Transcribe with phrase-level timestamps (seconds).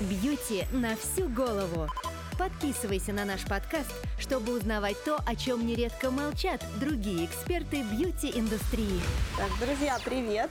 [0.00, 1.88] Бьюти на всю голову.
[2.38, 9.00] Подписывайся на наш подкаст, чтобы узнавать то, о чем нередко молчат другие эксперты бьюти-индустрии.
[9.38, 10.50] Так, друзья, привет!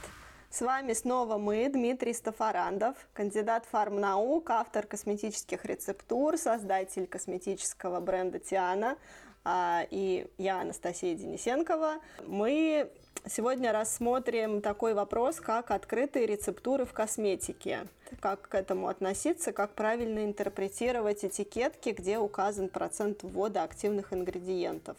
[0.50, 8.98] С вами снова мы, Дмитрий Стафарандов, кандидат фармнаук, автор косметических рецептур, создатель косметического бренда Тиана,
[9.44, 11.98] а, и я, Анастасия Денисенкова.
[12.26, 12.90] Мы
[13.28, 17.88] сегодня рассмотрим такой вопрос, как открытые рецептуры в косметике.
[18.20, 24.98] Как к этому относиться, как правильно интерпретировать этикетки, где указан процент ввода активных ингредиентов.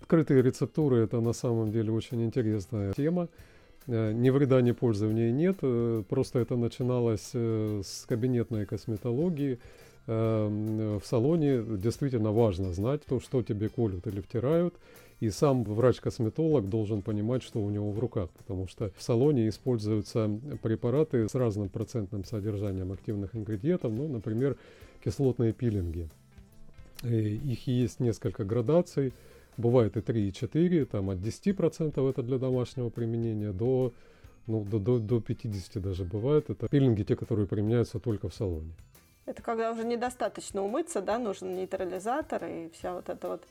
[0.00, 3.28] Открытые рецептуры– это на самом деле очень интересная тема.
[3.86, 5.58] Э, ни вреда, ни пользы в ней нет.
[5.62, 9.58] Э, просто это начиналось э, с кабинетной косметологии.
[10.06, 14.74] В салоне действительно важно знать то, что тебе колют или втирают.
[15.20, 20.30] И сам врач-косметолог должен понимать, что у него в руках, потому что в салоне используются
[20.62, 24.56] препараты с разным процентным содержанием активных ингредиентов, ну, например,
[25.04, 26.08] кислотные пилинги.
[27.02, 29.12] Их есть несколько градаций–
[29.60, 33.92] Бывает и 3, и 4, там от 10% это для домашнего применения до,
[34.46, 36.48] ну, до, до, до 50 даже бывает.
[36.48, 38.72] Это пилинги, те, которые применяются только в салоне.
[39.26, 43.42] Это когда уже недостаточно умыться, да, нужен нейтрализатор и вся вот эта вот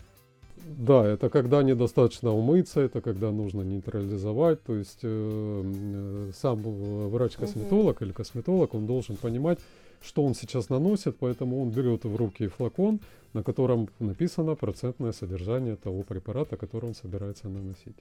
[0.66, 4.64] да, это когда недостаточно умыться, это когда нужно нейтрализовать.
[4.64, 6.62] То есть э, э сам
[7.10, 8.06] врач-косметолог угу.
[8.06, 9.60] или косметолог, он должен понимать,
[10.02, 13.00] что он сейчас наносит, поэтому он берет в руки флакон,
[13.34, 17.96] на котором написано процентное содержание того препарата, который он собирается наносить.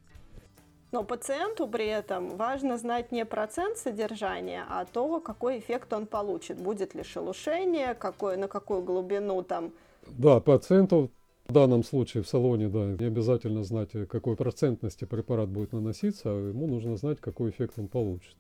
[0.92, 6.56] Но пациенту при этом важно знать не процент содержания, а то, какой эффект он получит.
[6.56, 9.72] Будет ли шелушение, какой, на какую глубину там.
[10.06, 11.10] Да, пациенту
[11.48, 16.48] в данном случае в салоне, да, не обязательно знать, какой процентности препарат будет наноситься, а
[16.48, 18.36] ему нужно знать, какой эффект он получит.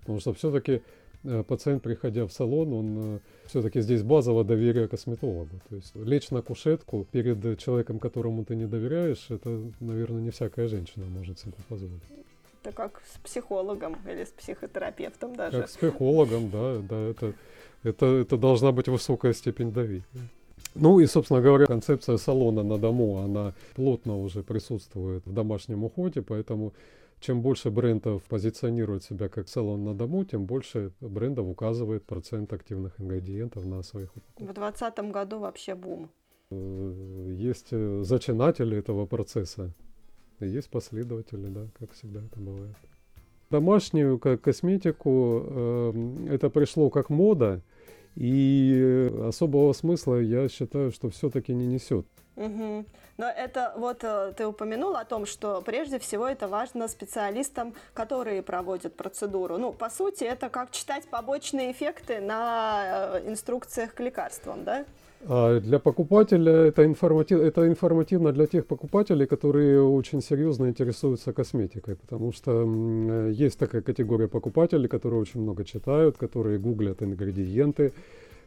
[0.00, 0.82] Потому что все-таки
[1.22, 5.50] Э, пациент, приходя в салон, он э, все-таки здесь базовое доверие косметологу.
[5.68, 10.66] То есть лечь на кушетку перед человеком, которому ты не доверяешь, это, наверное, не всякая
[10.68, 12.02] женщина может себе позволить.
[12.62, 15.60] Это как с психологом или с психотерапевтом даже.
[15.60, 17.34] Как с психологом, да, да, это,
[17.82, 20.04] это, это должна быть высокая степень доверия.
[20.74, 26.22] Ну и, собственно говоря, концепция салона на дому, она плотно уже присутствует в домашнем уходе,
[26.22, 26.72] поэтому
[27.20, 33.00] чем больше брендов позиционирует себя как салон на дому, тем больше брендов указывает процент активных
[33.00, 34.48] ингредиентов на своих упаковках.
[34.48, 36.10] В 2020 году вообще бум.
[36.50, 39.72] Э, есть э, зачинатели этого процесса,
[40.40, 42.76] есть последователи, да, как всегда это бывает.
[43.50, 47.60] Домашнюю как косметику э, это пришло как мода,
[48.16, 52.06] и особого смысла я считаю, что все-таки не несет.
[52.36, 52.84] Угу.
[53.18, 58.42] Но это вот э, ты упомянул о том, что прежде всего это важно специалистам, которые
[58.42, 59.58] проводят процедуру.
[59.58, 64.86] Ну, по сути, это как читать побочные эффекты на э, инструкциях к лекарствам, да?
[65.26, 71.96] А для покупателя это, информатив, это информативно для тех покупателей, которые очень серьезно интересуются косметикой,
[71.96, 77.92] потому что есть такая категория покупателей, которые очень много читают, которые гуглят ингредиенты,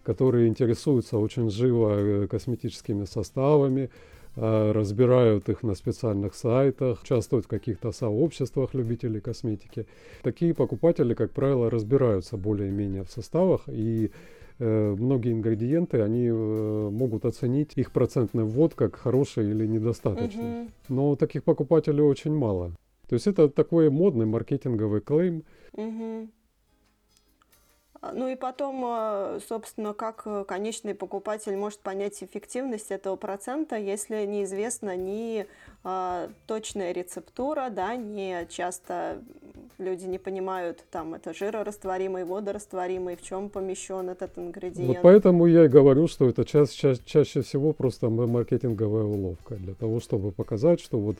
[0.03, 3.91] которые интересуются очень живо э, косметическими составами,
[4.35, 9.85] э, разбирают их на специальных сайтах, участвуют в каких-то сообществах любителей косметики.
[10.23, 14.09] Такие покупатели, как правило, разбираются более-менее в составах и э,
[14.63, 20.43] многие ингредиенты, они могут оценить их процентный ввод как хороший или недостаточный.
[20.43, 20.69] Uh-huh.
[20.89, 22.71] Но таких покупателей очень мало.
[23.09, 25.43] То есть это такой модный маркетинговый клейм.
[25.73, 26.29] Uh-huh.
[28.03, 33.77] А, ну и потом, а, собственно, как э, конечный покупатель может понять эффективность этого процента,
[33.77, 35.45] если неизвестна ни
[35.85, 39.19] а, точная рецептура, да, не часто
[39.77, 44.87] люди не понимают, там, это жирорастворимый, водорастворимый, в чем помещен этот ингредиент.
[44.87, 49.75] Вот поэтому я и говорю, что это ча- ча- чаще всего просто маркетинговая уловка для
[49.75, 51.15] того, чтобы показать, что вот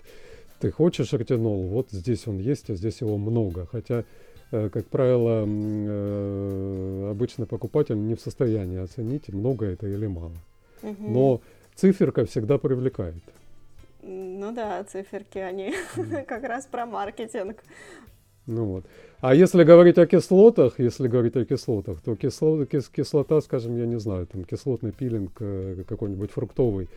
[0.59, 3.67] ты хочешь ретинол, вот здесь он есть, а здесь его много.
[3.71, 4.03] Хотя
[4.53, 10.37] как правило, э, обычный покупатель не в состоянии оценить, много это или мало.
[10.83, 10.95] Угу.
[10.99, 11.41] Но
[11.75, 13.23] циферка всегда привлекает.
[14.03, 16.23] Ну да, циферки, они mm.
[16.27, 17.63] как раз про маркетинг.
[18.45, 18.85] Ну вот.
[19.21, 23.85] А если говорить о кислотах, если говорить о кислотах, то кислота, кис, кислота, скажем, я
[23.85, 26.89] не знаю, там кислотный пилинг э, какой-нибудь фруктовый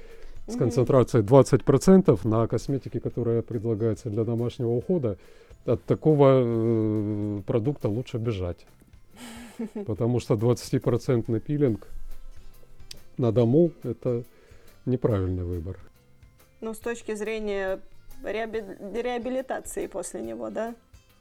[0.47, 5.19] с концентрацией 20% на косметике, которая предлагается для домашнего ухода,
[5.65, 8.67] от такого э, продукта лучше бежать.
[9.87, 11.89] Потому что 20% пилинг
[13.19, 14.23] на дому– это
[14.85, 15.79] неправильный выбор.
[16.61, 17.81] Ну, с точки зрения
[18.23, 20.75] реабилитации после него, да?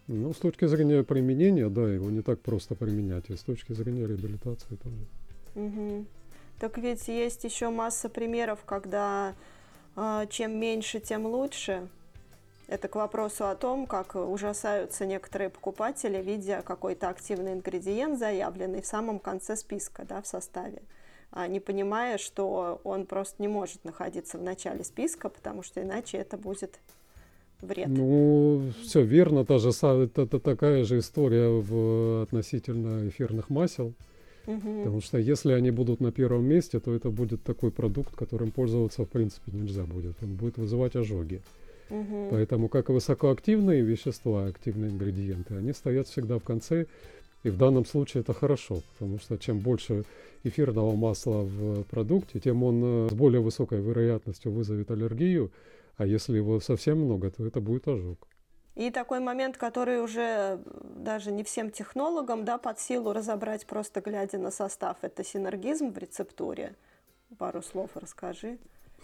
[0.08, 4.06] Ну, с точки зрения применения, да, его не так просто применять, и с точки зрения
[4.06, 5.06] реабилитации тоже.
[5.56, 6.06] Угу.
[6.60, 9.36] Так ведь есть еще масса примеров, когда
[9.96, 11.88] э, чем меньше, тем лучше.
[12.68, 18.88] Это к вопросу о том, как ужасаются некоторые покупатели, видя какой-то активный ингредиент, заявленный в
[18.88, 20.82] самом конце списка, да, в составе,
[21.30, 26.18] а не понимая, что он просто не может находиться в начале списка, потому что иначе
[26.18, 26.80] это будет
[27.62, 27.88] вред.
[27.88, 33.94] Ну, все верно, та же, это, это такая же история в, относительно эфирных масел.
[34.48, 34.78] Угу.
[34.80, 39.04] Потому что если они будут на первом месте, то это будет такой продукт, которым пользоваться
[39.04, 40.16] в принципе нельзя будет.
[40.22, 41.42] Он будет вызывать ожоги.
[41.90, 42.28] Угу.
[42.32, 46.86] Поэтому как и высокоактивные вещества, активные ингредиенты, они стоят всегда в конце.
[47.44, 50.04] И в данном случае это хорошо, потому что чем больше
[50.44, 55.52] эфирного масла в продукте, тем он э, с более высокой вероятностью вызовет аллергию,
[55.96, 58.18] а если его совсем много, то это будет ожог.
[58.76, 64.38] И такой момент, который уже даже не всем технологам да, под силу разобрать, просто глядя
[64.38, 66.76] на состав, это синергизм в рецептуре.
[67.38, 68.58] Пару слов расскажи.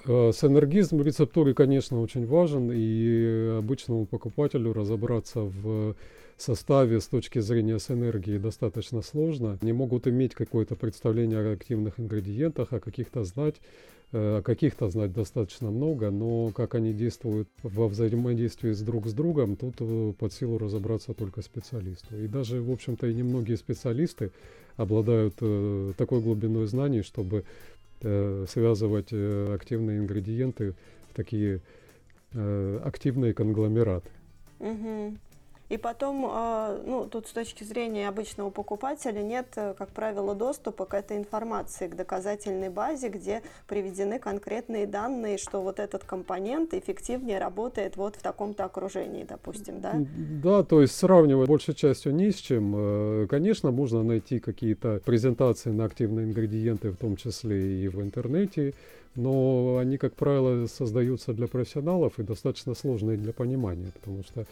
[0.06, 5.96] Э, синергизм рецептуры, конечно, очень важен, и обычному покупателю разобраться в
[6.38, 9.58] составе с точки зрения синергии достаточно сложно.
[9.62, 13.56] Они могут иметь какое-то представление о активных ингредиентах, о каких-то знать,
[14.12, 19.76] каких-то знать достаточно много, но как они действуют во взаимодействии с друг с другом, тут
[19.80, 22.18] э, под силу разобраться только специалисту.
[22.18, 24.32] И даже, в общем-то, и немногие специалисты
[24.76, 27.46] обладают э, такой глубиной знаний, чтобы
[28.02, 30.74] э, связывать э, активные ингредиенты
[31.10, 31.62] в такие
[32.34, 34.10] э, активные конгломераты.
[34.60, 35.16] Угу.
[35.72, 40.86] И потом, а, ну, тут с точки зрения обычного покупателя нет, э, как правило, доступа
[40.86, 47.40] к этой информации, к доказательной базе, где приведены конкретные данные, что вот этот компонент эффективнее
[47.40, 49.94] работает вот в таком-то окружении, допустим, да?
[50.44, 52.74] Да, то есть сравнивать большей частью ни с чем.
[52.76, 58.74] Э, конечно, можно найти какие-то презентации на активные ингредиенты, в том числе и в интернете,
[59.16, 64.46] но они, как правило, создаются для профессионалов и достаточно сложные для понимания, потому что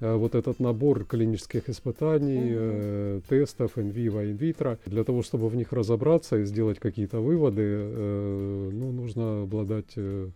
[0.00, 3.18] вот этот набор клинических испытаний, mm-hmm.
[3.18, 4.78] э, тестов инвиво, инвитро.
[4.86, 10.28] Для того, чтобы в них разобраться и сделать какие-то выводы, э, ну, нужно обладать э,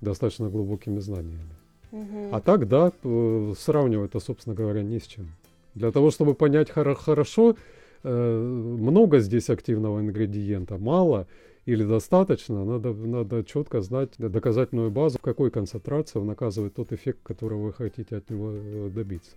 [0.00, 1.54] достаточно глубокими знаниями.
[1.92, 2.28] Mm-hmm.
[2.32, 5.28] А так, да, э, сравнивать-то, собственно говоря, не с чем.
[5.74, 7.56] Для того, чтобы понять хор- хорошо,
[8.02, 11.26] э, много здесь активного ингредиента, мало–
[11.66, 17.20] или достаточно, надо, надо четко знать доказательную базу, в какой концентрации он оказывает тот эффект,
[17.22, 19.32] которого вы хотите от него э, добиться.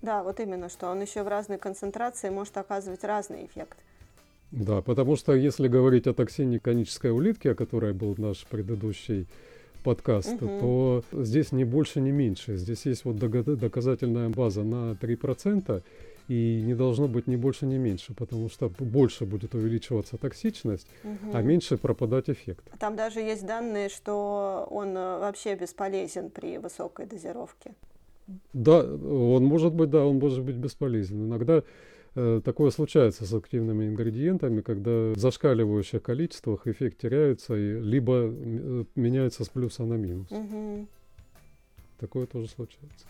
[0.00, 3.78] Да, вот именно, что он еще в разной концентрации может оказывать разный эффект.
[4.50, 9.26] Да, потому что если говорить о токсине конической улитки, о которой был наш предыдущий
[9.82, 10.58] подкаст, угу.
[10.60, 12.56] то здесь не больше, не меньше.
[12.56, 15.82] Здесь есть вот доказательная база на 3%,
[16.32, 21.32] и не должно быть ни больше, ни меньше, потому что больше будет увеличиваться токсичность, угу.
[21.34, 22.64] а меньше пропадать эффект.
[22.78, 27.74] Там даже есть данные, что он э, вообще бесполезен при высокой дозировке.
[28.54, 31.26] Да, он может быть, да, он может быть бесполезен.
[31.26, 31.62] Иногда
[32.14, 38.84] э, такое случается с активными ингредиентами, когда в зашкаливающих количествах эффект теряется, и либо э,
[38.94, 40.30] меняется с плюса на минус.
[40.30, 40.86] Угу.
[41.98, 43.06] Такое тоже случается.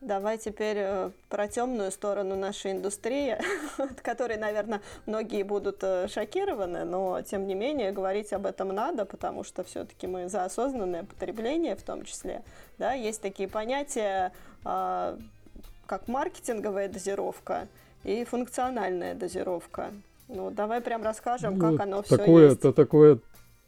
[0.00, 3.36] Давай теперь э, про темную сторону нашей индустрии,
[3.78, 9.04] от которой, наверное, многие будут э, шокированы, но тем не менее говорить об этом надо,
[9.04, 12.42] потому что все-таки мы за осознанное потребление в том числе.
[12.78, 14.32] Да, есть такие понятия,
[14.64, 15.18] э,
[15.84, 17.68] как маркетинговая дозировка
[18.02, 19.90] и функциональная дозировка.
[20.28, 22.58] Ну, давай прям расскажем, ну, как оно такое, все есть.
[22.58, 23.18] Это такое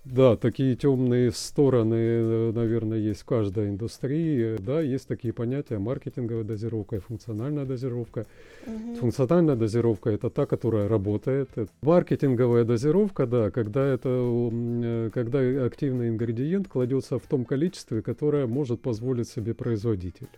[0.05, 4.57] да, такие темные стороны, э, наверное, есть в каждой индустрии.
[4.59, 8.27] Да, есть такие понятия маркетинговая дозировка и функциональная дозировка.
[8.67, 8.97] Угу.
[8.97, 11.51] Функциональная дозировка это та, которая работает.
[11.83, 18.81] Маркетинговая дозировка, да, когда это э, когда активный ингредиент кладется в том количестве, которое может
[18.81, 20.29] позволить себе производитель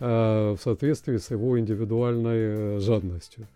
[0.00, 3.46] а, в соответствии с его индивидуальной э, жадностью.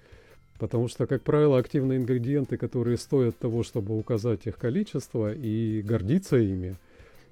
[0.59, 6.37] Потому что, как правило, активные ингредиенты, которые стоят того, чтобы указать их количество и гордиться
[6.37, 6.77] ими,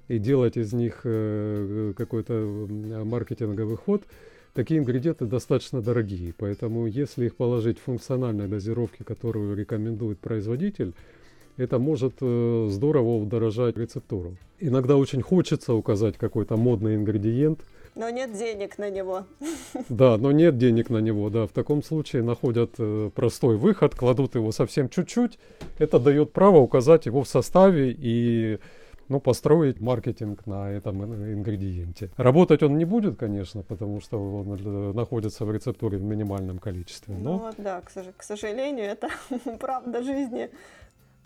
[0.07, 2.33] и делать из них э, какой-то
[3.03, 4.03] маркетинговый ход,
[4.53, 6.33] такие ингредиенты достаточно дорогие.
[6.37, 10.93] Поэтому, если их положить в функциональной дозировке, которую рекомендует производитель,
[11.57, 14.37] это может э, здорово удорожать рецептуру.
[14.59, 17.59] Иногда очень хочется указать какой-то модный ингредиент–
[17.95, 19.25] но нет денег на него.
[19.89, 21.47] Да, но нет денег на него, да.
[21.47, 25.39] В таком случае находят э, простой выход, кладут его совсем чуть-чуть.
[25.79, 28.59] Это дает право указать его в составе и
[29.07, 32.09] ну, построить маркетинг на этом ингредиенте.
[32.17, 37.15] Работать он не будет, конечно, потому что он находится в рецептуре в минимальном количестве.
[37.15, 37.33] Но...
[37.33, 39.09] Ну вот, да, к сожалению, это
[39.59, 40.49] правда жизни.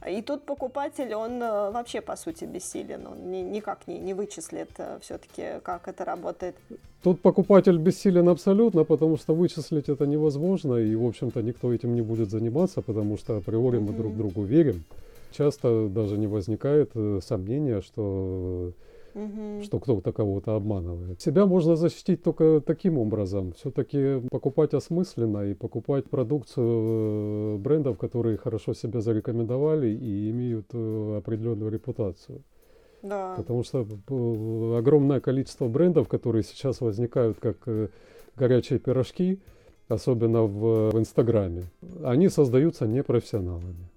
[0.07, 4.69] И тут покупатель, он э, вообще по сути бессилен, он ни, никак не, не вычислит
[4.77, 6.55] э, все-таки, как это работает.
[7.03, 12.01] Тут покупатель бессилен абсолютно, потому что вычислить это невозможно, и, в общем-то, никто этим не
[12.01, 13.81] будет заниматься, потому что априори mm-hmm.
[13.81, 14.83] мы друг другу верим.
[15.31, 18.71] Часто даже не возникает э, сомнения, что
[19.13, 19.61] угу.
[19.63, 21.21] что кто-то кого-то обманывает.
[21.21, 23.53] Себя можно защитить только таким образом.
[23.53, 31.17] Все-таки покупать осмысленно и покупать продукцию э, брендов, которые хорошо себя зарекомендовали и имеют э,
[31.17, 32.41] определенную репутацию.
[33.01, 33.35] Да.
[33.37, 37.57] Потому что э, огромное количество брендов, которые сейчас возникают как
[38.35, 39.39] горячие пирожки,
[39.87, 41.63] особенно в, в Инстаграме,
[42.03, 43.89] они создаются непрофессионалами.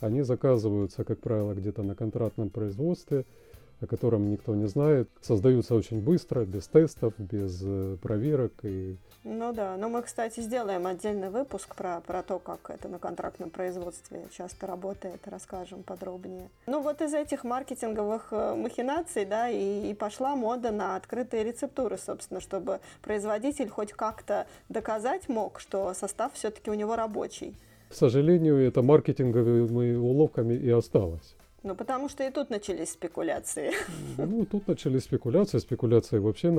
[0.00, 3.24] Они заказываются, как правило, где-то на контрактном производстве–
[3.80, 8.52] о котором никто не знает, создаются очень быстро, без тестов, без э, проверок.
[8.62, 8.96] И...
[9.24, 13.50] Ну да, но мы, кстати, сделаем отдельный выпуск про, про то, как это на контрактном
[13.50, 16.48] производстве часто работает, расскажем подробнее.
[16.66, 21.98] Ну вот из этих маркетинговых э, махинаций, да, и, и пошла мода на открытые рецептуры,
[21.98, 27.54] собственно, чтобы производитель хоть как-то доказать мог, что состав все-таки у него рабочий.
[27.88, 31.34] К сожалению, это маркетинговыми уловками и осталось.
[31.62, 33.72] Ну, потому что и тут начались спекуляции.
[34.16, 35.58] Ну, тут начались спекуляции.
[35.58, 36.50] Спекуляции вообще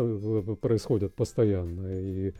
[0.62, 1.88] происходят постоянно.
[2.00, 2.34] И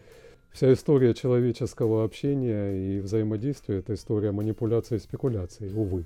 [0.52, 6.06] вся история человеческого общения и взаимодействия– это история манипуляции и спекуляции, увы.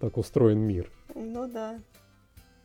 [0.00, 0.90] Так устроен мир.
[1.14, 1.78] Ну да.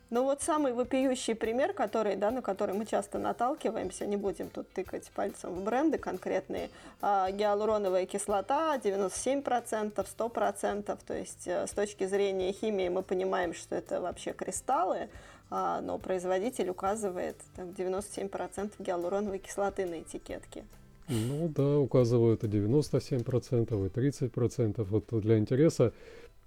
[0.10, 4.68] Ну вот самый вопиющий пример, который, да, на который мы часто наталкиваемся, не будем тут
[4.70, 12.08] тыкать пальцем в бренды конкретные, а, гиалуроновая кислота 97%, 100%, то есть э, с точки
[12.08, 15.10] зрения химии мы понимаем, что это вообще кристаллы,
[15.52, 20.64] а, но производитель указывает там, 97% гиалуроновой кислоты на этикетке.
[21.08, 24.84] Ну да, указывают и 97%, и 30%.
[24.84, 25.92] Вот для интереса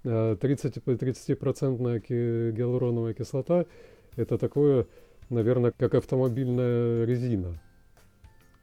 [0.03, 3.65] 30, 30% гиалуроновая кислота–
[4.15, 4.85] это такое,
[5.29, 7.59] наверное, как автомобильная резина,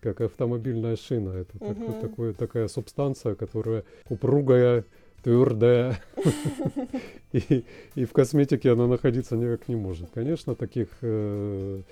[0.01, 1.31] как автомобильная шина.
[1.31, 1.93] Это угу.
[1.93, 4.85] так, такое, такая субстанция, которая упругая,
[5.23, 6.01] твердая.
[7.33, 10.11] и, и в косметике она находиться никак не может.
[10.15, 11.83] Конечно, таких, э,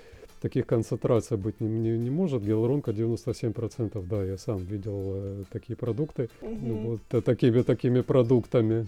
[0.41, 2.43] таких концентраций быть не, не, не может.
[2.43, 6.29] Гиалуронка 97%, да, я сам видел э, такие продукты.
[6.41, 6.73] Угу.
[6.75, 8.87] Вот э, такими, такими продуктами.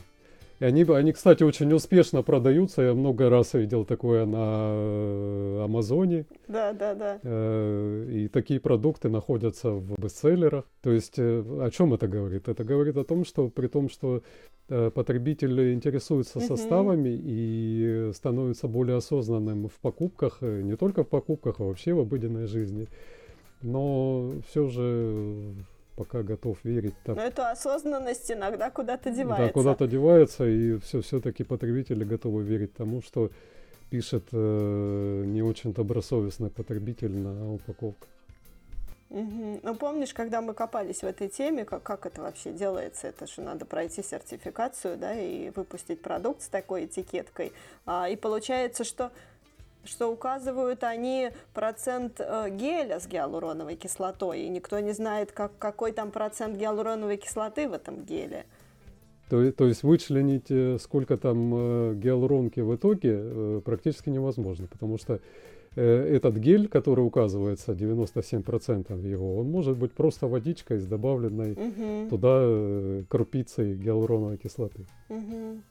[0.61, 2.83] И они, они, кстати, очень успешно продаются.
[2.83, 6.27] Я много раз видел такое на э, Амазоне.
[6.47, 7.19] Да, да, да.
[7.23, 10.65] Э, и такие продукты находятся в бестселлерах.
[10.83, 12.47] То есть э, о чем это говорит?
[12.47, 14.21] Это говорит о том, что при том, что
[14.67, 16.45] потребитель интересуется угу.
[16.45, 22.45] составами и становится более осознанным в покупках, не только в покупках, а вообще в обыденной
[22.45, 22.87] жизни.
[23.63, 25.55] Но все же
[26.01, 26.95] пока готов верить.
[27.03, 27.15] Так.
[27.15, 29.45] Но эту осознанность иногда куда-то девается.
[29.45, 33.29] Да, куда-то девается, и все, все-таки потребители готовы верить тому, что
[33.91, 38.09] пишет э, не очень добросовестный потребитель на упаковках.
[39.11, 39.59] Угу.
[39.61, 43.07] Ну, помнишь, когда мы копались в этой теме, как, как это вообще делается?
[43.07, 47.51] Это же надо пройти сертификацию, да, и выпустить продукт с такой этикеткой.
[47.85, 49.11] А, и получается, что
[49.83, 55.91] что указывают они процент э, геля с гиалуроновой кислотой, и никто не знает, как, какой
[55.91, 58.45] там процент гиалуроновой кислоты в этом геле.
[59.29, 65.19] То, то есть вычленить, э, сколько там э, гиалуронки в итоге, практически невозможно, потому что
[65.73, 72.09] этот гель, который указывается 97% его, он может быть просто водичкой с добавленной угу.
[72.09, 74.85] туда крупицей гиалуроновой кислоты.
[75.07, 75.61] Угу.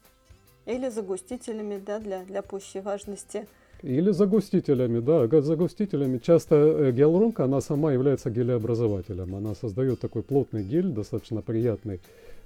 [0.65, 3.47] Или загустителями, да, для, для пущей важности.
[3.83, 6.19] Или загустителями, да, загустителями.
[6.19, 9.35] Часто э, гиалуронка, она сама является гелеобразователем.
[9.35, 11.99] Она создает такой плотный гель, достаточно приятный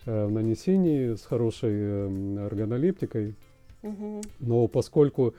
[0.06, 3.36] э, в нанесении, с хорошей э, органолептикой.
[3.84, 4.22] Угу.
[4.40, 5.34] Но поскольку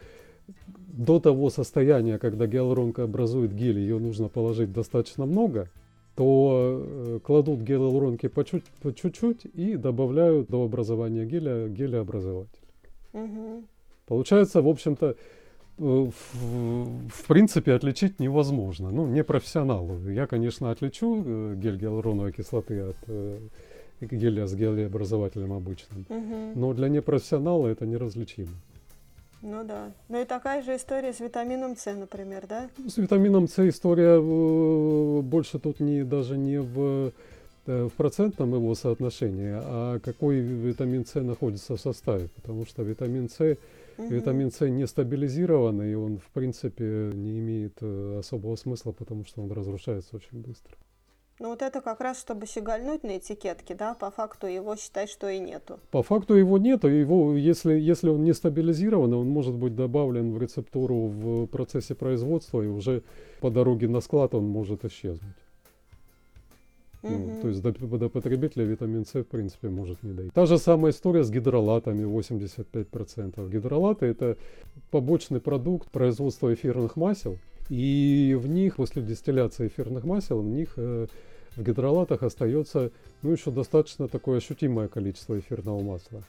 [0.89, 5.69] до того состояния, когда гиалуронка образует гель, ее нужно положить достаточно много,
[6.15, 12.51] то э, кладут гиалуронки по чуть-чуть и добавляют до образования геля гелеобразователь.
[13.13, 13.65] Угу.
[14.07, 15.17] Получается, в общем-то,
[15.79, 18.91] в, принципе отличить невозможно.
[18.91, 19.99] Ну, не профессионалу.
[20.09, 23.39] Я, конечно, отличу э, гель гиалуроновой кислоты от э,
[24.01, 26.07] геля с гелеобразователем обычным.
[26.09, 26.59] Угу.
[26.59, 28.53] Но для непрофессионала это неразличимо.
[29.43, 29.93] Ну да.
[30.09, 32.69] Ну и такая же история с витамином С, например, да?
[32.89, 37.13] С витамином С история э, больше тут не даже не в
[37.67, 43.57] в процентном его соотношении, а какой витамин С находится в составе, потому что витамин С
[43.99, 44.09] Угу.
[44.09, 49.43] Витамин С не стабилизированный, и он, в принципе, не имеет э, особого смысла, потому что
[49.43, 50.77] он разрушается очень быстро.
[51.39, 55.29] Ну вот это как раз, чтобы щегольнуть на этикетке, да, по факту его считай, что
[55.29, 55.79] и нету.
[55.91, 60.41] По факту его нету, его, если, если он не стабилизирован, он может быть добавлен в
[60.41, 63.03] рецептуру в процессе производства, и уже
[63.41, 65.37] по дороге на склад он может исчезнуть.
[67.03, 70.31] Ну, то есть до, до потребителя витамин С, в принципе, может не дойти.
[70.35, 73.51] Та же самая история с гидролатами, 85%.
[73.51, 74.37] Гидролаты– это
[74.91, 77.39] побочный продукт производства эфирных масел.
[77.69, 81.07] И в них, после дистилляции эфирных масел, в них э,
[81.57, 86.23] в гидролатах остается ну, еще достаточно такое ощутимое количество эфирного масла.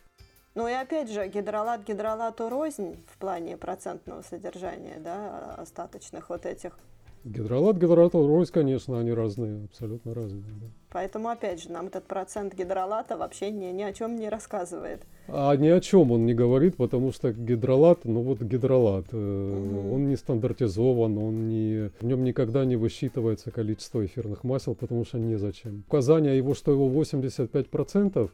[0.55, 6.79] Ну и опять же, гидролат гидролату рознь в плане процентного содержания, да, остаточных вот этих
[7.23, 10.43] Гидролат, гидролат, конечно, они разные, абсолютно разные.
[10.61, 10.67] Да.
[10.91, 15.01] Поэтому, опять же, нам этот процент гидролата вообще ни, ни о чем не рассказывает.
[15.27, 19.93] А ни о чем он не говорит, потому что гидролат, ну вот гидролат, угу.
[19.93, 25.19] он не стандартизован, он не, в нем никогда не высчитывается количество эфирных масел, потому что
[25.19, 25.83] незачем.
[25.87, 28.29] Указание его, что его 85%,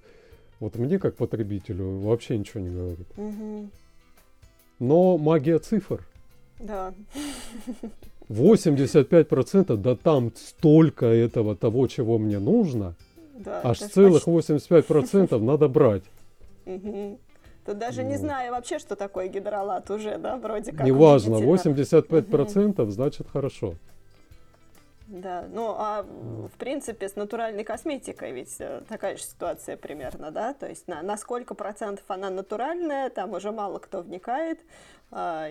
[0.59, 3.07] вот мне как потребителю вообще ничего не говорит.
[3.17, 3.69] Угу.
[4.79, 6.05] Но магия цифр.
[6.59, 6.93] Да.
[8.33, 12.95] 85%, да там столько этого того, чего мне нужно,
[13.33, 14.53] да, аж целых почти...
[14.53, 16.03] 85% надо брать.
[16.65, 17.19] Угу.
[17.65, 18.09] Тут даже ну.
[18.09, 20.85] не знаю вообще, что такое гидролат уже, да, вроде как.
[20.85, 22.91] Неважно, 85% угу.
[22.91, 23.75] значит хорошо.
[25.07, 30.53] Да, ну а в принципе с натуральной косметикой ведь э, такая же ситуация примерно, да,
[30.53, 34.61] то есть на, на сколько процентов она натуральная, там уже мало кто вникает,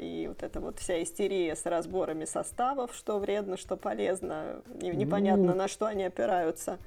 [0.00, 5.54] и вот эта вот вся истерия с разборами составов, что вредно, что полезно, непонятно ну,
[5.54, 6.78] на что они опираются.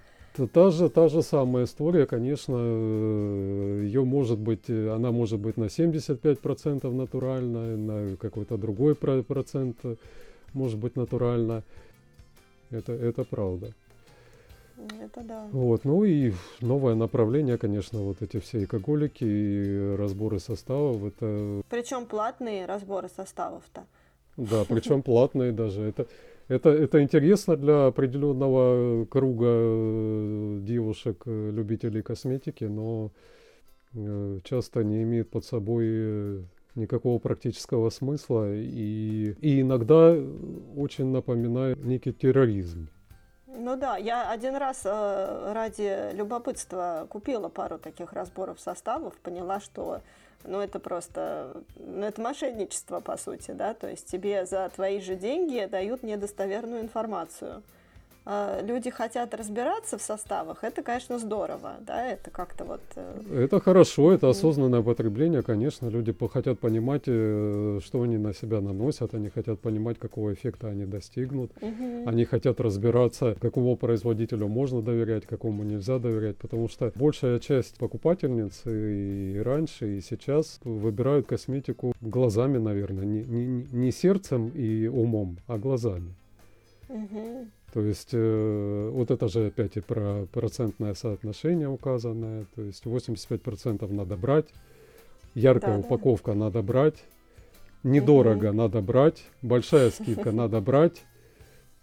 [0.52, 5.56] Та же, та же самая история, конечно, э, ее может быть, э, она может быть
[5.56, 9.78] на 75% натуральная, на какой-то другой процент
[10.54, 11.64] может быть натурально.
[12.70, 13.74] Это, это правда.
[14.78, 15.48] Это да.
[15.52, 21.04] Вот, ну и новое направление, конечно, вот эти все алкоголики и разборы составов.
[21.04, 21.62] Это...
[21.70, 23.86] Причем платные разборы составов-то.
[24.38, 25.82] Да, причем платные даже.
[25.82, 26.08] Это,
[26.48, 33.12] это, это интересно для определенного круга э, девушек, э, любителей косметики, но
[33.94, 36.46] э, часто не имеет под собой
[36.76, 40.14] никакого практического смысла и, и иногда
[40.76, 42.90] очень напоминает некий терроризм.
[43.58, 50.02] Ну да, я один раз э, ради любопытства купила пару таких разборов составов, поняла, что
[50.44, 55.16] ну это просто, ну это мошенничество по сути, да, то есть тебе за твои же
[55.16, 57.64] деньги дают недостоверную информацию.
[58.28, 62.82] А, люди хотят разбираться в составах, это, конечно, здорово, да, это как-то вот...
[62.96, 68.62] Э, это хорошо, это осознанное потребление, конечно, люди хотят понимать, э, что они на себя
[68.62, 72.08] наносят, они хотят понимать, какого эффекта они достигнут, угу.
[72.08, 78.64] они хотят разбираться, какому производителю можно доверять, какому нельзя доверять, потому что большая часть покупательниц
[78.66, 85.60] и раньше, и сейчас выбирают косметику глазами, наверное, не, не, не сердцем и умом, а
[85.60, 86.16] глазами.
[86.90, 87.48] Угу.
[87.76, 92.46] То есть э, вот это же опять и про процентное соотношение указанное.
[92.56, 94.46] То есть 85% надо брать,
[95.34, 96.38] яркая да, упаковка да.
[96.38, 97.04] надо брать,
[97.84, 98.56] недорого угу.
[98.56, 101.04] надо брать, большая скидка надо брать.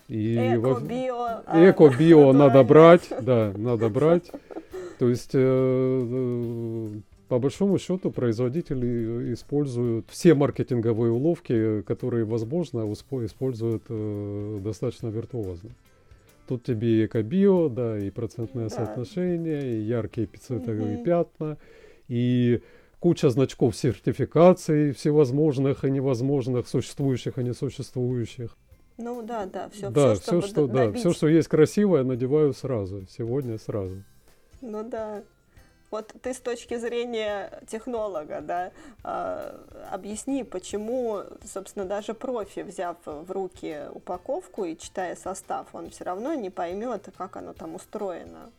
[0.09, 1.43] И эко-био.
[1.47, 4.31] Эко-био надо брать, да, надо брать.
[4.99, 7.01] То есть э, э,
[7.33, 15.71] по большому счету производители используют все маркетинговые уловки, которые возможно используют э, достаточно виртуозно.
[16.47, 18.75] Тут тебе и экобио, да, и процентное да.
[18.77, 21.05] соотношение, и яркие цветовые угу.
[21.05, 21.57] пятна,
[22.07, 22.61] и
[23.01, 28.59] куча значков сертификаций всевозможных и невозможных, существующих и несуществующих.
[28.99, 33.07] Ну да, да, все, да, все, все что, да, все, что есть красивое, надеваю сразу,
[33.09, 34.05] сегодня сразу.
[34.61, 35.23] Ну да.
[35.93, 38.73] Вот ты с точки зрения технолога, да,
[39.05, 39.59] э,
[39.91, 46.33] объясни, почему, собственно, даже профи, взяв в руки упаковку и читая состав, он все равно
[46.33, 48.51] не поймет, как оно там устроено.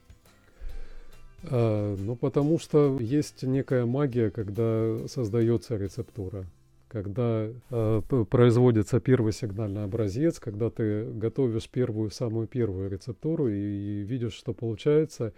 [1.50, 6.46] А, ну, потому что есть некая магия, когда создается рецептура
[6.88, 14.04] когда э, производится первый сигнальный образец, когда ты готовишь первую, самую первую рецептуру и, и
[14.04, 15.34] видишь, что получается,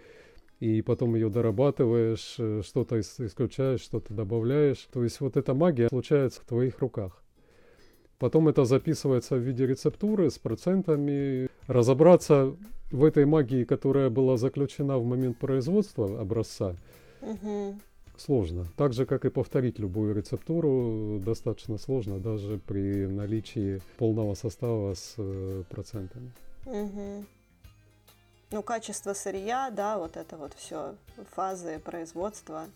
[0.60, 4.88] и потом ее дорабатываешь, э, что-то исключаешь, что-то добавляешь.
[4.92, 7.22] То есть вот эта магия случается в твоих руках.
[8.18, 11.48] Потом это записывается в виде рецептуры с процентами.
[11.66, 12.56] Разобраться
[12.90, 16.76] в этой магии, которая была заключена в момент производства образца,
[17.20, 17.80] Мгм.
[18.16, 18.66] сложно.
[18.76, 25.14] Так же, как и повторить любую рецептуру, достаточно сложно, даже при наличии полного состава с
[25.18, 26.30] э, процентами.
[26.64, 27.26] Мгм.
[28.52, 30.94] Ну, качество сырья, да, вот это вот все,
[31.34, 32.66] фазы производства.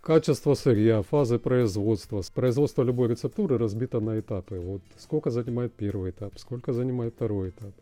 [0.00, 2.20] Качество сырья, фазы производства.
[2.34, 4.58] Производство любой рецептуры разбито на этапы.
[4.58, 7.72] Вот сколько занимает первый этап, сколько занимает второй этап,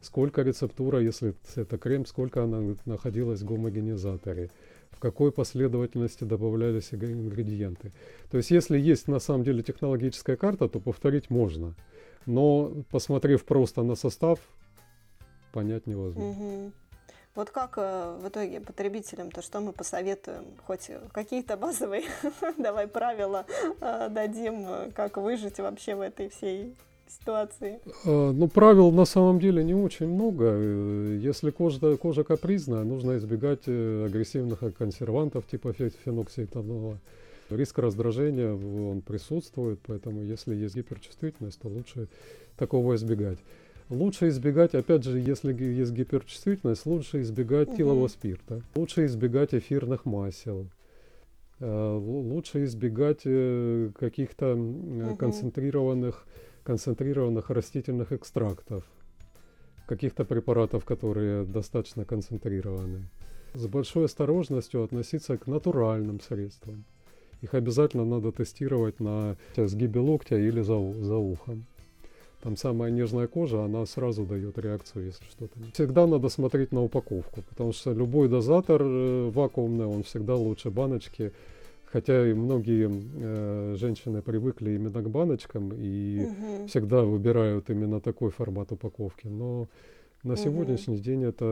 [0.00, 4.50] сколько рецептура, если это крем, сколько она находилась в гомогенизаторе,
[4.90, 7.92] в какой последовательности добавлялись ингре- ингредиенты.
[8.30, 11.74] То есть если есть на самом деле технологическая карта, то повторить можно.
[12.24, 14.40] Но посмотрев просто на состав,
[15.52, 16.32] понять невозможно.
[16.32, 16.72] Мгм.
[17.38, 20.44] Вот как э, в итоге потребителям-то, что мы посоветуем?
[20.66, 22.02] Хоть какие-то базовые,
[22.58, 23.46] давай правила
[23.80, 26.74] э, дадим, э, как выжить вообще в этой всей
[27.06, 27.80] ситуации.
[28.04, 30.58] Ну, правил на самом деле не очень много.
[31.16, 36.98] Если кожа, кожа капризная, нужно избегать агрессивных консервантов типа фе- феноксиэтанола.
[37.50, 42.08] Риск раздражения он присутствует, поэтому если есть гиперчувствительность, то лучше
[42.58, 43.38] такого избегать.
[43.90, 48.62] Лучше избегать, опять же, если есть гиперчувствительность, лучше избегать тилового спирта.
[48.74, 50.66] Лучше избегать эфирных масел.
[51.60, 55.16] Э, Лучше избегать э, каких-то Мгм.
[55.16, 56.26] концентрированных
[56.64, 58.84] концентрированных растительных экстрактов,
[59.86, 63.08] каких-то препаратов, которые достаточно концентрированы.
[63.54, 66.84] С большой осторожностью относиться к натуральным средствам.
[67.40, 71.64] Их обязательно надо тестировать на сгибе локтя или за, за ухом.
[72.42, 75.58] Там самая нежная кожа, она сразу дает реакцию, если что-то.
[75.74, 81.32] Всегда надо смотреть на упаковку, потому что любой дозатор э, вакуумный, он всегда лучше баночки.
[81.84, 86.68] Хотя и многие э, женщины привыкли именно к баночкам и Мгм.
[86.68, 89.26] всегда выбирают именно такой формат упаковки.
[89.26, 89.68] Но
[90.22, 90.36] на Мгм.
[90.36, 91.44] сегодняшний день это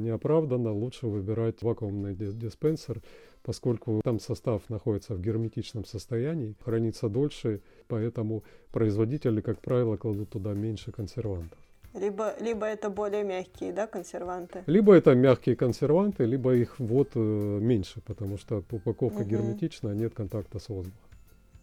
[0.00, 0.72] неоправданно.
[0.72, 3.02] Лучше выбирать вакуумный дис- диспенсер,
[3.42, 10.54] поскольку там состав находится в герметичном состоянии, хранится дольше, поэтому производители, как правило, кладут туда
[10.54, 11.58] меньше консервантов.
[11.94, 14.62] Либо, либо это более мягкие, да, консерванты.
[14.66, 19.28] Либо это мягкие консерванты, либо их ввод э, меньше, потому что упаковка Мгм.
[19.28, 20.98] герметичная, нет контакта с воздухом.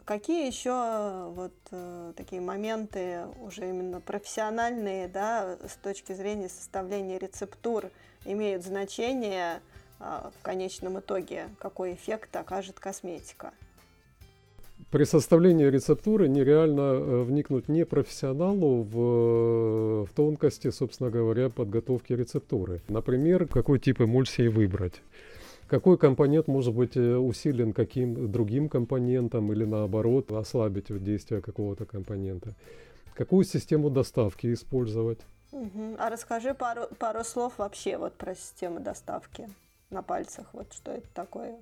[0.04, 7.18] Какие еще э, вот э, такие моменты уже именно профессиональные, да, с точки зрения составления
[7.18, 7.86] рецептур
[8.26, 9.62] имеют значение
[10.00, 13.54] а, в конечном итоге, какой эффект окажет косметика?
[14.92, 22.14] При составлении рецептуры нереально э, вникнуть не профессионалу в, э, в тонкости, собственно говоря, подготовки
[22.14, 22.82] рецептуры.
[22.88, 25.02] Например, какой тип эмульсии выбрать.
[25.68, 32.54] Какой компонент может быть э, усилен каким другим компонентом или наоборот ослабить действие какого-то компонента.
[33.14, 35.20] Какую систему доставки использовать.
[35.52, 35.96] Мгм.
[36.00, 39.50] А расскажи пару, пару слов вообще вот про систему доставки
[39.90, 40.48] на пальцах.
[40.54, 41.58] Вот что это такое?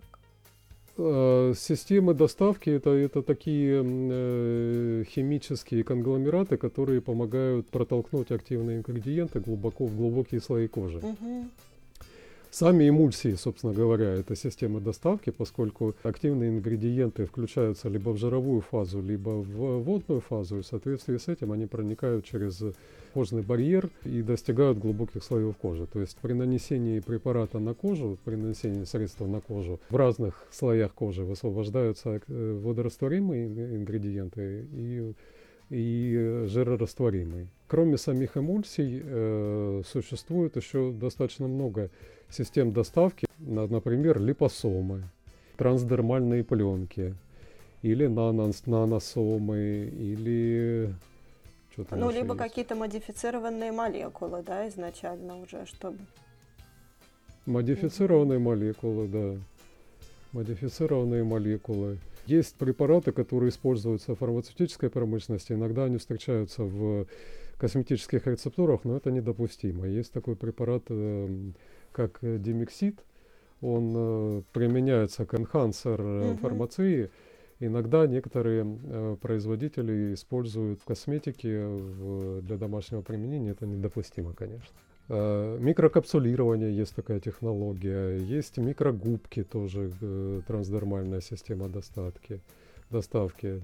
[0.97, 9.85] Э, Системы доставки это, это такие э, химические конгломераты, которые помогают протолкнуть активные ингредиенты глубоко
[9.85, 10.99] в глубокие слои кожи.
[10.99, 11.49] Мгм.
[12.55, 19.01] Сами эмульсии, собственно говоря, это системы доставки, поскольку активные ингредиенты включаются либо в жировую фазу,
[19.01, 22.63] либо в водную фазу, и в соответствии с этим они проникают через
[23.13, 25.85] кожный барьер и достигают глубоких слоев кожи.
[25.85, 30.93] То есть при нанесении препарата на кожу, при нанесении средства на кожу, в разных слоях
[30.93, 35.13] кожи высвобождаются э, водорастворимые ин- ингредиенты и
[35.69, 37.47] и жирорастворимые.
[37.67, 41.89] Кроме самих эмульсий э, существует еще достаточно много
[42.29, 45.03] систем доставки, на- например, липосомы,
[45.57, 47.15] трансдермальные пленки,
[47.81, 50.93] или нанос, наносомы, или
[51.91, 55.97] Ну, либо какие-то модифицированные молекулы, да, изначально уже, чтобы...
[57.45, 59.35] Модифицированные молекулы, да.
[60.31, 61.99] Модифицированные молекулы.
[62.25, 65.53] Есть препараты, которые используются в фармацевтической промышленности.
[65.53, 67.05] Иногда они встречаются в
[67.57, 69.87] косметических рецептурах, но это недопустимо.
[69.87, 71.53] Есть такой препарат, эм,
[71.91, 72.99] как э, димексид.
[73.61, 76.37] Он э, применяется как энхансер э, Мгм.
[76.37, 77.09] фармации.
[77.59, 83.51] Иногда некоторые э, производители используют в косметике в- для домашнего применения.
[83.51, 84.75] Это недопустимо, конечно.
[85.07, 88.17] Э, Микрокапсулирование есть такая технология.
[88.17, 92.41] Есть микрогубки тоже, э, трансдермальная система доставки.
[92.89, 93.61] доставки.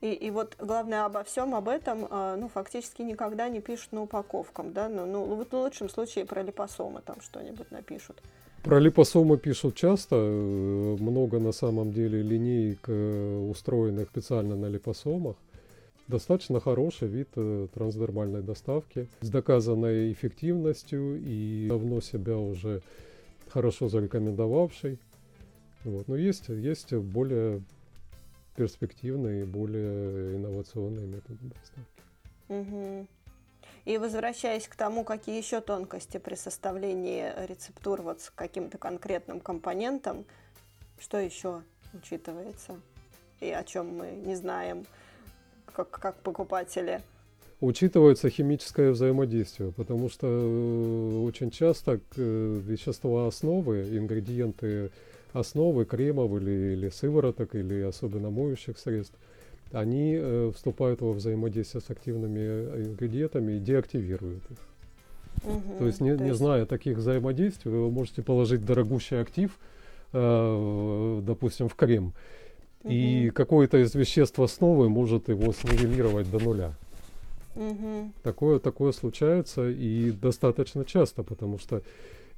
[0.00, 4.02] И, и вот главное обо всем об этом, а, ну, фактически никогда не пишут на
[4.02, 8.22] упаковках, да, ну, ну, в лучшем случае про липосомы там что-нибудь напишут.
[8.62, 10.16] Про липосомы пишут часто.
[10.16, 15.36] э, Много на самом деле линеек, э, устроенных специально на липосомах.
[16.08, 22.82] Достаточно хороший вид э, трансдермальной доставки с доказанной эффективностью и давно себя уже
[23.48, 24.98] хорошо зарекомендовавший.
[25.84, 26.08] Вот.
[26.08, 27.62] Но есть, есть более
[28.56, 31.96] перспективные, более инновационные методы доставки.
[32.48, 33.06] Угу.
[33.84, 40.24] И возвращаясь к тому, какие еще тонкости при составлении рецептур вот с каким-то конкретным компонентом,
[40.98, 42.80] что еще учитывается
[43.40, 44.86] и о чем мы не знаем,
[45.72, 47.00] как, как покупатели?
[47.60, 54.90] Учитывается химическое взаимодействие, потому что э, очень часто э, вещества основы, ингредиенты
[55.32, 59.16] основы кремов или, или сывороток, или особенно моющих средств,
[59.72, 62.40] они э, вступают во взаимодействие с активными
[62.84, 64.58] ингредиентами и деактивируют их.
[65.44, 66.24] Угу, то есть, не, то есть...
[66.24, 69.58] не зная таких взаимодействий, вы можете положить дорогущий актив,
[70.12, 72.12] э, допустим, в крем,
[72.82, 72.92] угу.
[72.92, 76.74] и какое-то из веществ основы может его снивелировать до нуля.
[77.54, 78.12] Угу.
[78.22, 81.82] Такое, такое случается и достаточно часто, потому что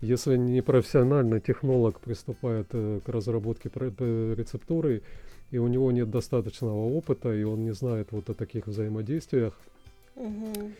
[0.01, 5.03] если не профессиональный технолог приступает э, к разработке рецептуры,
[5.51, 9.55] и у него нет достаточного опыта, и он не знает вот о таких взаимодействиях,
[10.14, 10.70] угу.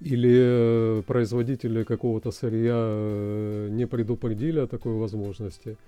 [0.00, 5.78] или э, производители какого-то сырья э, не предупредили о такой возможности, угу.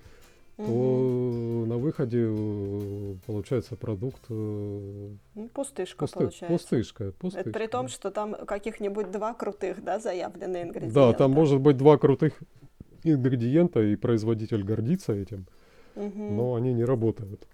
[0.65, 5.17] То на выходе э, получается продукт ну,
[5.53, 6.47] пустышка пусты, получается.
[6.47, 7.49] Пустышка, пустышка.
[7.49, 10.95] Это при том, что там каких-нибудь два крутых, да, заявленные ингредиенты.
[10.95, 12.33] Да, там может быть два крутых
[13.03, 15.45] ингредиента, и производитель гордится этим,
[15.95, 16.23] угу.
[16.23, 17.47] но они не работают.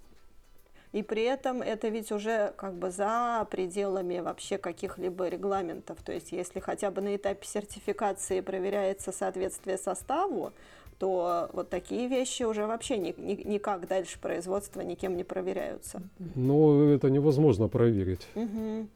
[0.95, 6.01] И при этом это ведь уже как бы за пределами вообще каких-либо регламентов.
[6.01, 10.53] То есть если хотя бы на этапе сертификации проверяется соответствие составу,
[10.99, 16.01] то вот такие вещи уже вообще ни, ни, никак дальше производства никем не проверяются.
[16.35, 18.27] Ну, это невозможно проверить.
[18.35, 18.87] Угу.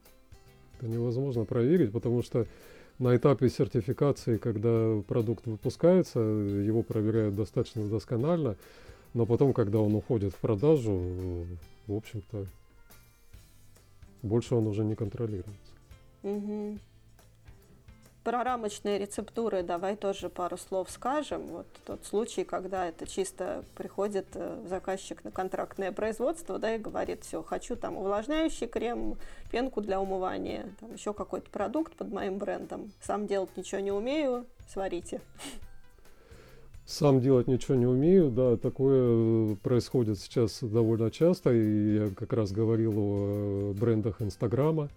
[0.77, 2.45] Это невозможно проверить, потому что
[2.99, 8.55] на этапе сертификации, когда продукт выпускается, его проверяют достаточно досконально,
[9.13, 11.45] но потом, когда он уходит в продажу,
[11.87, 12.45] в общем-то,
[14.21, 15.73] больше он уже не контролируется.
[16.23, 16.77] Угу.
[18.23, 21.47] Про рамочные рецептуры давай тоже пару слов скажем.
[21.47, 27.23] Вот тот случай, когда это чисто приходит э, заказчик на контрактное производство, да, и говорит,
[27.23, 29.17] все, хочу там увлажняющий крем,
[29.51, 32.91] пенку для умывания, там еще какой-то продукт под моим брендом.
[33.01, 35.21] Сам делать ничего не умею, сварите.
[36.85, 42.33] Сам делать ничего не умею, да, такое э, происходит сейчас довольно часто, и я как
[42.33, 44.89] раз говорил о э, брендах Инстаграма.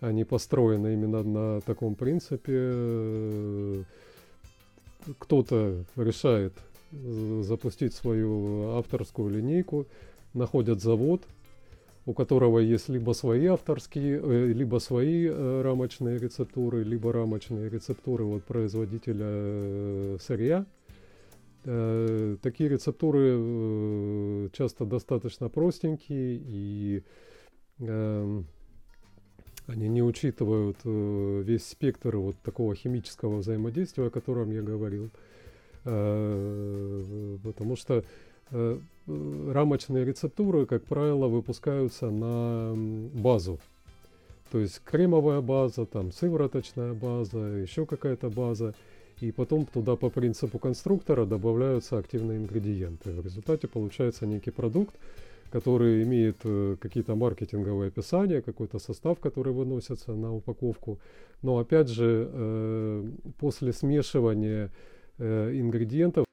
[0.00, 3.84] Они построены именно на таком принципе.
[5.18, 6.52] Кто-то решает
[6.92, 9.86] э, запустить свою авторскую линейку,
[10.34, 11.22] находят завод,
[12.04, 20.18] у которого есть либо свои авторские, либо свои рамочные рецептуры, либо рамочные рецептуры от производителя
[20.18, 20.66] сырья–
[21.64, 27.02] Э, такие рецептуры э, часто достаточно простенькие и
[27.80, 28.42] э,
[29.70, 35.10] они не учитывают э, весь спектр вот такого химического взаимодействия, о котором я говорил.
[35.84, 38.04] Э, потому что
[38.50, 42.74] э, рамочные рецептуры, как правило, выпускаются на
[43.14, 43.60] базу.
[44.50, 48.74] То есть кремовая база, там сывороточная база, еще какая-то база
[49.20, 53.12] и потом туда по принципу конструктора добавляются активные ингредиенты.
[53.12, 54.96] В результате получается некий продукт,
[55.50, 61.00] который имеет э, какие-то маркетинговые описания, какой-то состав, который выносится на упаковку.
[61.42, 64.70] Но опять же, э, после смешивания
[65.18, 66.24] э, ингредиентов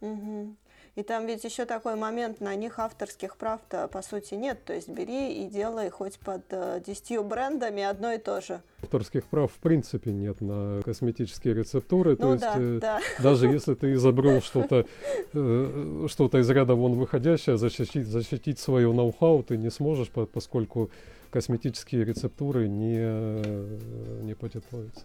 [0.00, 0.56] Угу.
[0.98, 4.64] И там ведь еще такой момент, на них авторских прав-то по сути нет.
[4.64, 8.60] То есть бери и делай хоть под э, 10 брендами одно и то же.
[8.82, 12.16] Авторских прав в принципе нет на косметические рецептуры.
[12.18, 13.00] Ну, то да, есть э, да.
[13.22, 14.86] даже если ты изобрел что-то
[15.34, 20.90] э, что-то из ряда вон выходящее, защитить, защитить свое ноу-хау ты не сможешь, по, поскольку
[21.30, 25.04] косметические рецептуры не, не патентуются.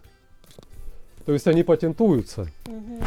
[1.24, 2.48] То есть они патентуются.
[2.66, 2.98] Угу.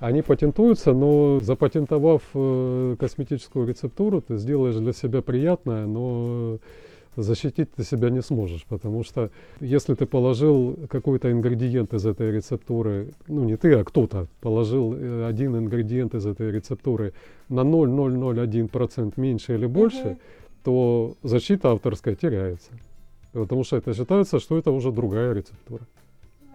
[0.00, 6.58] Они патентуются, но запатентовав э, косметическую рецептуру, ты сделаешь для себя приятное, но
[7.16, 13.10] защитить ты себя не сможешь, потому что если ты положил какой-то ингредиент из этой рецептуры,
[13.28, 17.12] ну не ты, а кто-то положил э, один ингредиент из этой рецептуры
[17.50, 20.18] на 0,001% меньше или больше, угу.
[20.64, 22.70] то защита авторская теряется.
[23.32, 25.82] Потому что это считается, что это уже другая рецептура.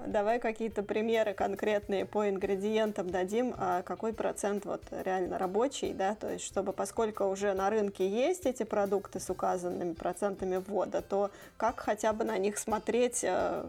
[0.08, 6.32] Давай какие-то примеры конкретные по ингредиентам дадим, а какой процент вот реально рабочий, да, то
[6.32, 11.80] есть чтобы, поскольку уже на рынке есть эти продукты с указанными процентами ввода, то как
[11.80, 13.66] хотя бы на них смотреть э,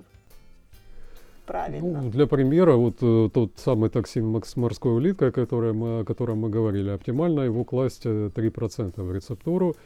[1.46, 2.02] правильно?
[2.02, 6.50] Ну, для примера, вот э, тот самый токсин морской улиткой, который мы, о котором мы
[6.50, 9.76] говорили, оптимально его класть 3% э, в рецептуру,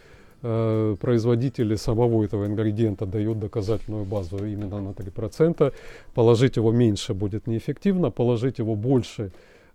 [0.42, 5.72] Э, производители самого этого ингредиента дают доказательную базу именно на 3%.
[6.14, 9.32] Положить его меньше будет неэффективно, положить его больше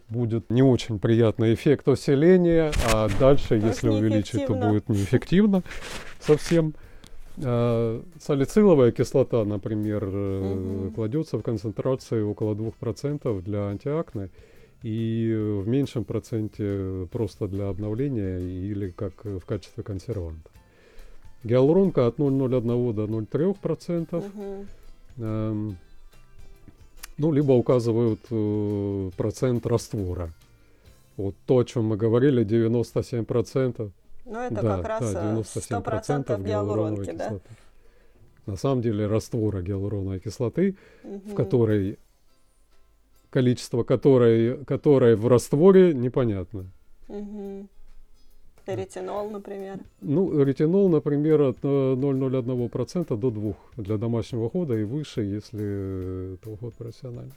[0.09, 5.61] будет не очень приятный эффект усиления, а дальше, так если увеличить, то будет неэффективно
[6.19, 6.73] совсем.
[7.43, 10.91] А, салициловая кислота, например, угу.
[10.95, 14.29] кладется в концентрации около 2% для антиакне
[14.85, 20.51] и в меньшем проценте просто для обновления или как в качестве консерванта.
[21.43, 24.15] Гиалуронка от 0,01 до 0,3%.
[24.15, 24.65] Угу.
[25.17, 25.77] Эм,
[27.17, 30.29] ну, либо указывают э, процент раствора.
[31.17, 33.91] Вот то, о чем мы говорили, 97%.
[34.25, 37.11] Ну, это да, как раз да, 97% э, гиалуроновой да?
[37.11, 37.49] кислоты.
[38.45, 41.31] На самом деле раствора гиалуроновой кислоты, угу.
[41.31, 41.97] в которой
[43.35, 46.71] количество которой, которой в растворе непонятно.
[47.09, 47.67] Угу.
[48.65, 49.79] Ретинол, например?
[49.99, 56.49] Ну, ретинол, например, от 0,01% э, до 2% для домашнего хода и выше, если это
[56.49, 57.33] уход профессиональный.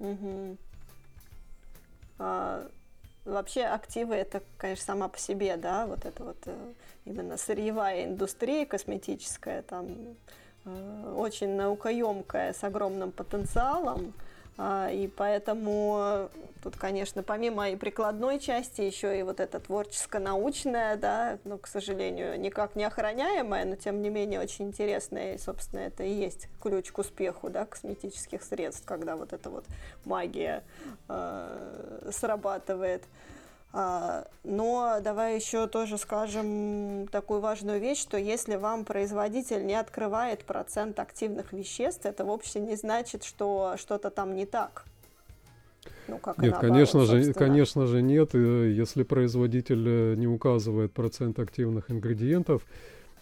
[0.00, 0.56] Угу.
[2.18, 2.66] А,
[3.24, 6.72] вообще активы это, конечно, сама по себе, да, вот это вот э,
[7.04, 9.86] именно сырьевая индустрия косметическая, там
[10.64, 14.12] э, очень наукоемкая, с огромным потенциалом.
[14.58, 16.28] А, и поэтому
[16.62, 22.38] тут, конечно, помимо и прикладной части, еще и вот эта творческо-научная, да, ну, к сожалению,
[22.38, 26.92] никак не охраняемая, но тем не менее очень интересная, и, собственно, это и есть ключ
[26.92, 29.64] к успеху, да, косметических средств, когда вот эта вот
[30.04, 30.62] магия
[31.08, 33.04] э, срабатывает.
[33.74, 40.44] А, но давай еще тоже скажем такую важную вещь, что если вам производитель не открывает
[40.44, 44.84] процент активных веществ, это вовсе не значит, что что-то там не так.
[46.06, 48.34] Ну, как нет, наоборот, конечно же, конечно же нет.
[48.34, 52.66] Если производитель э, не указывает процент активных ингредиентов,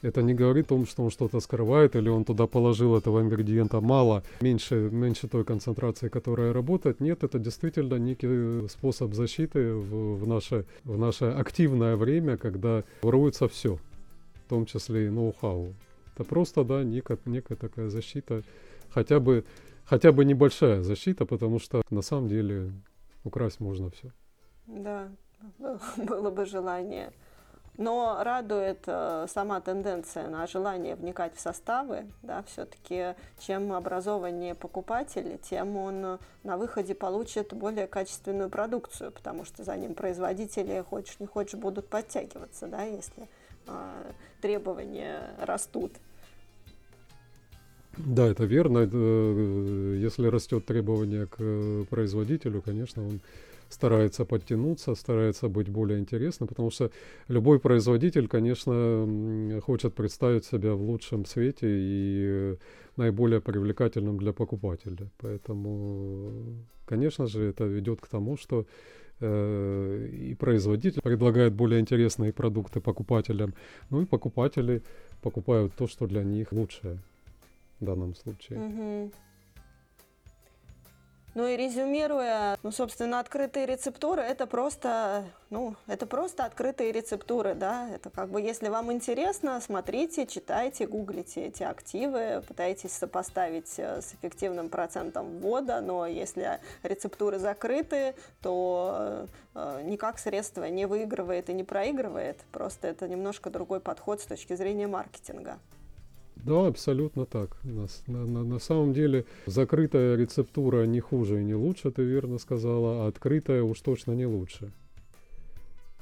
[0.03, 3.81] это не говорит о том, что он что-то скрывает или он туда положил этого ингредиента
[3.81, 7.01] мало, меньше, меньше той концентрации, которая работает.
[7.01, 13.49] Нет, это действительно некий способ защиты в, в, наше, в наше активное время, когда воруется
[13.49, 13.79] все,
[14.47, 15.75] в том числе и ноу-хау.
[16.15, 18.43] Это просто, да, некая, некая такая защита,
[18.91, 19.45] хотя бы,
[19.85, 22.73] хотя бы небольшая защита, потому что на самом деле
[23.25, 24.13] украсть можно все.
[24.67, 25.09] Да,
[25.97, 27.13] было бы желание.
[27.76, 32.06] Но радует э, сама тенденция на желание вникать в составы.
[32.22, 39.64] Да, все-таки чем образованнее покупатель, тем он на выходе получит более качественную продукцию, потому что
[39.64, 43.28] за ним производители, хочешь не хочешь, будут подтягиваться, да, если
[43.66, 45.92] э, требования растут.
[47.96, 48.88] Да, это верно.
[48.90, 53.20] Э, если растет требование к э, производителю, конечно, он
[53.70, 56.90] старается подтянуться, старается быть более интересным, потому что
[57.28, 62.56] любой производитель, конечно, хочет представить себя в лучшем свете и
[62.96, 65.09] наиболее привлекательным для покупателя.
[65.18, 66.33] Поэтому,
[66.85, 68.66] конечно же, это ведет к тому, что
[69.20, 73.54] э, и производитель предлагает более интересные продукты покупателям,
[73.90, 74.83] ну и покупатели
[75.22, 76.98] покупают то, что для них лучшее
[77.78, 78.59] в данном случае.
[78.59, 79.12] Mm-hmm.
[81.35, 87.88] Ну и резюмируя, ну, собственно, открытые рецептуры это просто, ну, это просто открытые рецептуры, да.
[87.95, 94.14] Это как бы, если вам интересно, смотрите, читайте, гуглите эти активы, пытайтесь сопоставить э, с
[94.14, 101.62] эффективным процентом ввода, но если рецептуры закрыты, то э, никак средство не выигрывает и не
[101.62, 102.38] проигрывает.
[102.51, 105.61] Просто это немножко другой подход с точки зрения маркетинга.
[106.44, 107.57] Да, абсолютно так.
[107.64, 113.05] На, на, на самом деле закрытая рецептура не хуже и не лучше, ты верно сказала,
[113.05, 114.70] а открытая уж точно не лучше.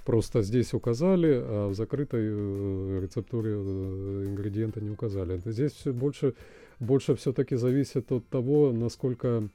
[0.04, 5.42] Просто здесь указали, а в закрытой э, рецептуре э, ингредиенты не указали.
[5.44, 6.34] Здесь все больше,
[6.80, 9.48] больше все-таки зависит от того, насколько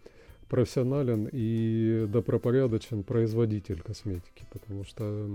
[0.50, 5.28] профессионален и добропорядочен производитель косметики, потому что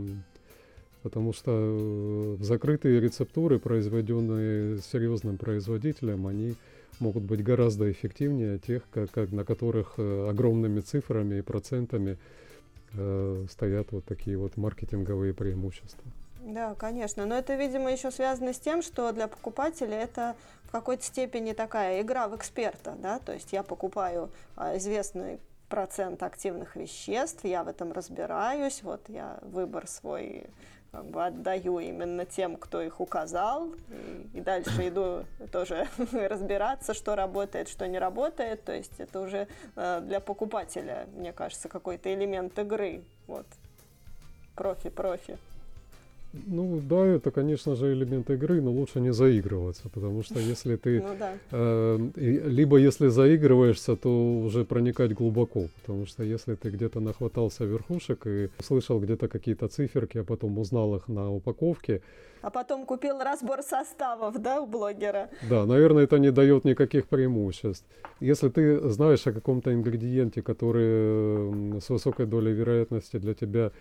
[1.02, 6.54] потому что э, закрытые рецептуры, произведенные серьезным производителем, они
[7.00, 12.18] могут быть гораздо эффективнее тех, как, как, на которых э, огромными цифрами и процентами
[12.94, 16.04] э, стоят вот такие вот маркетинговые преимущества.
[16.40, 17.26] Да, конечно.
[17.26, 22.00] Но это, видимо, еще связано с тем, что для покупателя это в какой-то степени такая
[22.02, 27.68] игра в эксперта, да, то есть я покупаю а, известный процент активных веществ, я в
[27.68, 30.46] этом разбираюсь, вот я выбор свой
[30.98, 37.14] как бы отдаю именно тем, кто их указал, и, и дальше иду тоже разбираться, что
[37.14, 39.46] работает, что не работает, то есть это уже
[39.76, 43.46] э, для покупателя, мне кажется, какой-то элемент игры, вот,
[44.56, 45.38] профи-профи.
[46.32, 51.02] Ну да, это, конечно же, элемент игры, но лучше не заигрываться, потому что если ты...
[51.08, 51.32] Ну да.
[51.52, 58.26] Э, либо если заигрываешься, то уже проникать глубоко, потому что если ты где-то нахватался верхушек
[58.26, 62.02] и слышал где-то какие-то циферки, а потом узнал их на упаковке...
[62.40, 65.28] А потом купил разбор составов, да, у блогера?
[65.50, 67.84] Да, наверное, это не дает никаких преимуществ.
[68.20, 73.72] Если ты знаешь о каком-то ингредиенте, который с высокой долей вероятности для тебя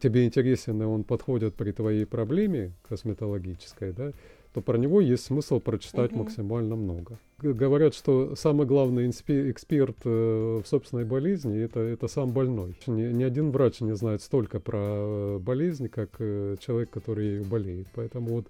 [0.00, 4.12] тебе интересен, и он подходит при твоей проблеме косметологической, да,
[4.52, 6.24] то про него есть смысл прочитать угу.
[6.24, 7.18] максимально много.
[7.38, 12.76] Говорят, что самый главный эксперт э, в собственной болезни это, это сам больной.
[12.86, 17.44] Ни, ни один врач не знает столько про э, болезнь, как э, человек, который ею
[17.44, 17.88] болеет.
[17.94, 18.46] Поэтому вот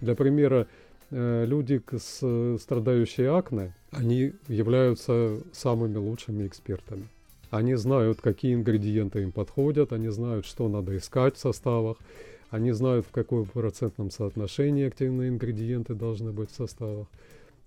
[0.00, 0.66] для примера,
[1.10, 7.08] люди, с, страдающие акне, они являются самыми лучшими экспертами.
[7.54, 11.98] Они знают, какие ингредиенты им подходят, они знают, что надо искать в составах,
[12.50, 17.06] они знают, в каком процентном соотношении активные ингредиенты должны быть в составах.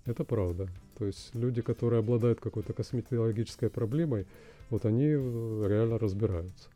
[0.04, 0.68] Это правда.
[0.98, 4.26] То есть люди, которые обладают какой-то косметологической проблемой,
[4.70, 6.68] вот они э, реально разбираются.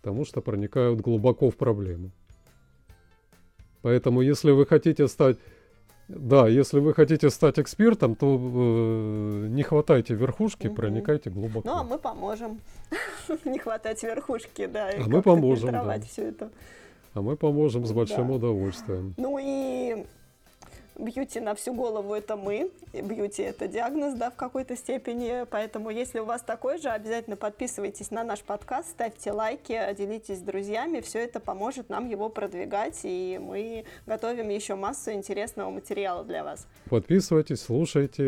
[0.00, 2.10] Потому что проникают глубоко в проблему.
[3.82, 5.38] Поэтому, если вы хотите стать
[6.16, 10.76] да, если вы хотите стать экспертом, то э, не хватайте верхушки, угу.
[10.76, 11.68] проникайте глубоко.
[11.68, 12.60] Ну, а мы поможем.
[13.44, 14.90] не хватать верхушки, да.
[14.90, 15.98] А мы поможем, да.
[16.00, 16.50] все это.
[17.14, 18.34] А мы поможем с большим да.
[18.34, 19.14] удовольствием.
[19.16, 20.04] Ну и
[20.98, 26.18] Бьюти на всю голову это мы, бьюти это диагноз, да, в какой-то степени, поэтому если
[26.18, 31.20] у вас такой же, обязательно подписывайтесь на наш подкаст, ставьте лайки, делитесь с друзьями, все
[31.20, 36.66] это поможет нам его продвигать, и мы готовим еще массу интересного материала для вас.
[36.90, 38.22] Подписывайтесь, слушайте,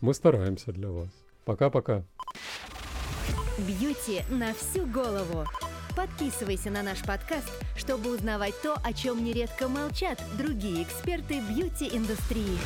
[0.00, 1.08] мы стараемся для вас.
[1.44, 2.02] Пока-пока.
[3.58, 5.44] Бьюти на всю голову.
[5.96, 12.58] Подписывайся на наш подкаст, чтобы узнавать то, о чем нередко молчат другие эксперты бьюти-индустрии.